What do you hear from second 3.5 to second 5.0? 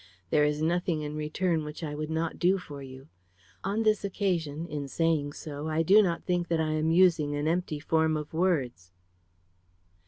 On this occasion in